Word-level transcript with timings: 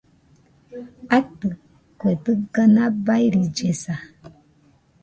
Atɨ, 1.17 1.47
kue 1.99 2.11
dɨga 2.23 2.63
nabairillesa 2.75 3.93